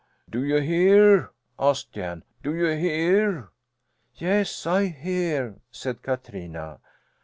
[0.27, 1.29] "Do you hear?"
[1.59, 2.23] asked Jan.
[2.41, 3.49] "Do you hear?"
[4.15, 6.79] "Yes, I hear," said Katrina.